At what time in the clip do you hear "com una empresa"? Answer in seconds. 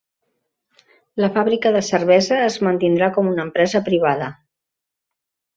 3.19-3.83